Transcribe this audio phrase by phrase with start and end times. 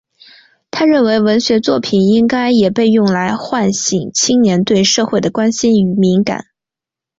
[0.71, 6.47] 他认为文学作品应该也被用来唤醒青年对社会的关心与敏感。